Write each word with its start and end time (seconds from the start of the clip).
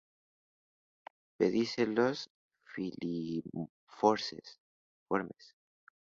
Pedicelos 1.37 2.17
filiformes. 2.71 4.57